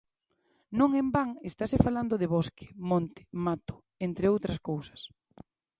Non 0.79 0.89
en 1.01 1.07
van 1.15 1.29
estase 1.49 1.77
falando 1.85 2.15
de 2.21 2.31
bosque, 2.35 2.65
monte, 2.89 3.21
mato, 3.45 3.75
entre 4.07 4.25
outras 4.33 4.57
cousas. 4.69 5.01